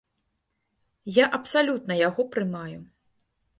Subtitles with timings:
[1.17, 2.79] Я абсалютна яго прымаю.